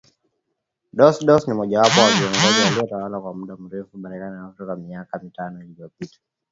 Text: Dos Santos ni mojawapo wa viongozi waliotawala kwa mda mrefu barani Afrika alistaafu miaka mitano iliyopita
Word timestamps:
Dos 0.99 1.17
Santos 1.17 1.47
ni 1.47 1.53
mojawapo 1.53 1.99
wa 2.01 2.09
viongozi 2.11 2.61
waliotawala 2.65 3.19
kwa 3.19 3.33
mda 3.35 3.55
mrefu 3.57 3.97
barani 3.97 4.21
Afrika 4.25 4.41
alistaafu 4.73 4.81
miaka 4.81 5.19
mitano 5.23 5.63
iliyopita 5.63 6.19